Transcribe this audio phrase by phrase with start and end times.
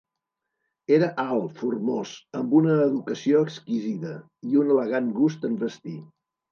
[0.97, 4.19] Era alt, formós, amb una educació exquisida,
[4.53, 6.01] i un elegant gust en vestir.